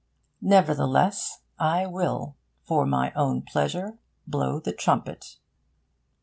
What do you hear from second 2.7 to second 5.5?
my own pleasure, blow the trumpet.